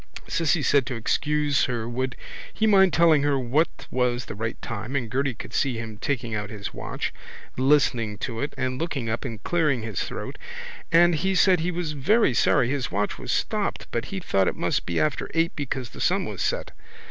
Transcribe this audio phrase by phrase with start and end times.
[0.27, 2.15] Cissy said to excuse her would
[2.51, 5.97] he mind please telling her what was the right time and Gerty could see him
[5.99, 7.13] taking out his watch,
[7.55, 10.39] listening to it and looking up and clearing his throat
[10.91, 14.55] and he said he was very sorry his watch was stopped but he thought it
[14.55, 16.71] must be after eight because the sun was set.